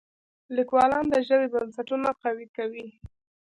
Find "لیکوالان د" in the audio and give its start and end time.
0.55-1.15